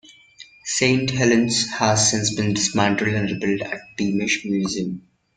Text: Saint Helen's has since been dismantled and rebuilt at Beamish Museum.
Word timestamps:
Saint 0.65 1.11
Helen's 1.11 1.69
has 1.73 2.09
since 2.09 2.33
been 2.33 2.55
dismantled 2.55 3.09
and 3.13 3.29
rebuilt 3.29 3.61
at 3.71 3.95
Beamish 3.95 4.43
Museum. 4.45 5.07